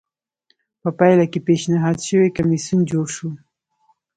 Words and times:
په 0.81 0.89
پایله 0.97 1.25
کې 1.31 1.39
پېشنهاد 1.47 1.97
شوی 2.07 2.35
کمېسیون 2.37 2.81
جوړ 2.91 3.05
شو 3.15 3.29